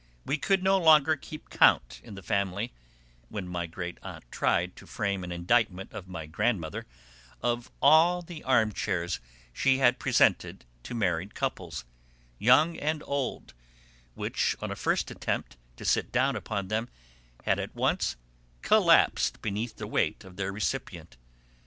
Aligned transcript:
We 0.25 0.39
could 0.39 0.63
no 0.63 0.79
longer 0.79 1.15
keep 1.15 1.51
count 1.51 2.01
in 2.03 2.15
the 2.15 2.23
family 2.23 2.73
(when 3.29 3.47
my 3.47 3.67
great 3.67 3.99
aunt 4.01 4.23
tried 4.31 4.75
to 4.77 4.87
frame 4.87 5.23
an 5.23 5.31
indictment 5.31 5.93
of 5.93 6.07
my 6.07 6.25
grandmother) 6.25 6.87
of 7.43 7.69
all 7.83 8.23
the 8.23 8.43
armchairs 8.43 9.19
she 9.53 9.77
had 9.77 9.99
presented 9.99 10.65
to 10.85 10.95
married 10.95 11.35
couples, 11.35 11.85
young 12.39 12.77
and 12.79 13.03
old, 13.05 13.53
which 14.15 14.55
on 14.59 14.71
a 14.71 14.75
first 14.75 15.11
attempt 15.11 15.55
to 15.77 15.85
sit 15.85 16.11
down 16.11 16.35
upon 16.35 16.69
them 16.69 16.89
had 17.43 17.59
at 17.59 17.75
once 17.75 18.15
collapsed 18.63 19.39
beneath 19.43 19.75
the 19.75 19.85
weight 19.85 20.23
of 20.23 20.35
their 20.35 20.51
recipient. 20.51 21.15